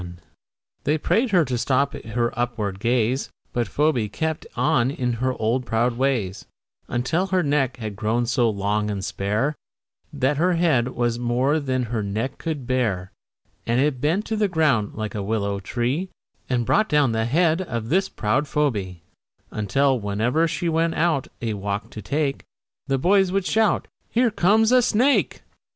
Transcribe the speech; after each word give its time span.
They 0.83 0.97
prayed 0.97 1.29
her 1.29 1.45
to 1.45 1.59
stop 1.59 1.93
her 1.93 2.33
upward 2.35 2.79
gaze, 2.79 3.29
But 3.53 3.67
Phoebe 3.67 4.09
kept 4.09 4.47
on 4.55 4.89
in 4.89 5.13
her 5.21 5.35
old 5.39 5.63
proud 5.67 5.95
ways, 5.95 6.47
Until 6.87 7.27
her 7.27 7.43
neck 7.43 7.77
had 7.77 7.95
grown 7.95 8.25
so 8.25 8.49
long 8.49 8.89
and 8.89 9.05
spare 9.05 9.53
That 10.11 10.37
her 10.37 10.53
head 10.53 10.87
was 10.87 11.19
more 11.19 11.59
than 11.59 11.83
her 11.83 12.01
neck 12.01 12.39
could 12.39 12.65
bear 12.65 13.11
And 13.67 13.79
it 13.79 14.01
bent 14.01 14.25
to 14.25 14.35
the 14.35 14.47
ground, 14.47 14.95
like 14.95 15.13
a 15.13 15.21
willow 15.21 15.59
tree, 15.59 16.09
And 16.49 16.65
brought 16.65 16.89
down 16.89 17.11
the 17.11 17.25
head 17.25 17.61
of 17.61 17.89
this 17.89 18.09
proud 18.09 18.47
Phoebe, 18.47 19.03
Until 19.51 19.99
whenever 19.99 20.47
she 20.47 20.67
went 20.67 20.95
out 20.95 21.27
a 21.43 21.53
walk 21.53 21.91
to 21.91 22.01
take, 22.01 22.43
The 22.87 22.97
boys 22.97 23.31
would 23.31 23.45
shout, 23.45 23.87
"Here 24.09 24.31
comes 24.31 24.71
a 24.71 24.81
snake!" 24.81 25.43